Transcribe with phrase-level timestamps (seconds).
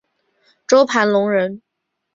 [0.65, 1.61] 周盘龙人。